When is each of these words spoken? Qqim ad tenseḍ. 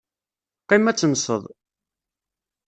Qqim 0.63 0.85
ad 0.91 0.97
tenseḍ. 0.97 1.43